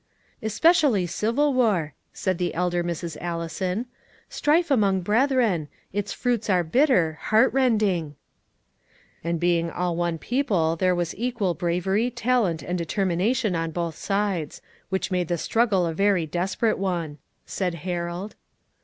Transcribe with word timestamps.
"Especially 0.41 1.05
civil 1.05 1.53
war," 1.53 1.93
said 2.11 2.39
the 2.39 2.55
elder 2.55 2.83
Mrs. 2.83 3.17
Allison; 3.21 3.85
"strife 4.29 4.71
among 4.71 5.01
brethren; 5.01 5.67
its 5.93 6.11
fruits 6.11 6.49
are 6.49 6.63
bitter, 6.63 7.19
heart 7.25 7.53
rending." 7.53 8.15
"And 9.23 9.39
being 9.39 9.69
all 9.69 9.95
one 9.95 10.17
people 10.17 10.75
there 10.75 10.95
was 10.95 11.13
equal 11.17 11.53
bravery, 11.53 12.09
talent, 12.09 12.63
and 12.63 12.79
determination 12.79 13.55
on 13.55 13.69
both 13.69 13.95
sides; 13.95 14.59
which 14.89 15.11
made 15.11 15.27
the 15.27 15.37
struggle 15.37 15.85
a 15.85 15.93
very 15.93 16.25
desperate 16.25 16.79
one," 16.79 17.19
said 17.45 17.75
Harold. 17.85 18.33